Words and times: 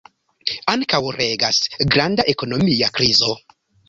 Ankaŭ 0.71 1.01
regas 1.17 1.59
granda 1.97 2.25
ekonomia 2.33 2.89
krizo. 2.97 3.31